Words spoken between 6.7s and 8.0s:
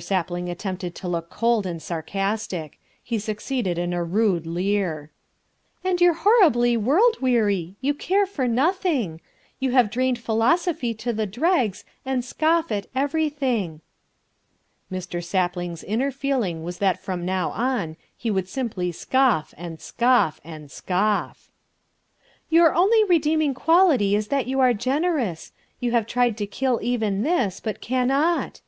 world weary, you